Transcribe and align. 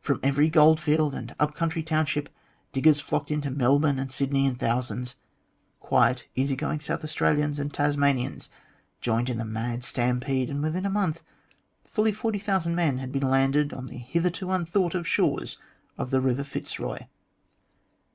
From 0.00 0.18
every 0.22 0.48
goldfield 0.48 1.14
and 1.14 1.34
up 1.38 1.54
country 1.54 1.82
township 1.82 2.30
diggers 2.72 3.00
flocked 3.02 3.30
into 3.30 3.50
Melbourne 3.50 3.98
and 3.98 4.10
Sydney 4.10 4.46
in 4.46 4.54
thousands. 4.54 5.16
Quiet, 5.78 6.26
easy 6.34 6.56
going 6.56 6.80
South 6.80 7.04
Australians 7.04 7.58
and 7.58 7.70
Tasmanians 7.70 8.48
joined 9.02 9.28
in 9.28 9.36
the 9.36 9.44
mad 9.44 9.84
stampede, 9.84 10.48
and 10.48 10.62
within 10.62 10.86
a 10.86 10.88
month 10.90 11.22
fully 11.84 12.12
40,000 12.12 12.74
men 12.74 12.96
had 12.96 13.12
been 13.12 13.28
landed 13.28 13.74
on 13.74 13.88
the 13.88 13.98
hitherto 13.98 14.50
unthought 14.50 14.94
of 14.94 15.06
shores 15.06 15.58
of 15.98 16.10
the 16.10 16.18
Eiver 16.22 16.46
Fitzroy. 16.46 17.00